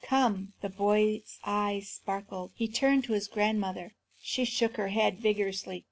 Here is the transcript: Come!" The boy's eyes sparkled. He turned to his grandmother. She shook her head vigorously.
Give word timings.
Come!" 0.03 0.53
The 0.61 0.69
boy's 0.69 1.37
eyes 1.45 1.87
sparkled. 1.89 2.53
He 2.55 2.67
turned 2.67 3.03
to 3.03 3.13
his 3.13 3.27
grandmother. 3.27 3.93
She 4.19 4.45
shook 4.45 4.77
her 4.77 4.87
head 4.87 5.19
vigorously. 5.19 5.79